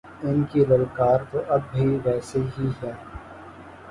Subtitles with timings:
[0.23, 2.91] ان کی للکار تو اب بھی ویسے ہی ہے۔